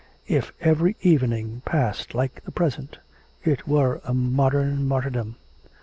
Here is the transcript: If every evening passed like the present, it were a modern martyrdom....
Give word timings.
If 0.27 0.51
every 0.59 0.95
evening 1.01 1.61
passed 1.63 2.15
like 2.15 2.43
the 2.43 2.49
present, 2.51 2.97
it 3.43 3.67
were 3.67 4.01
a 4.03 4.15
modern 4.15 4.87
martyrdom.... 4.87 5.35